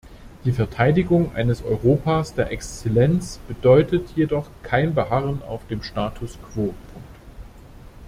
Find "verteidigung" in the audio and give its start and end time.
0.51-1.35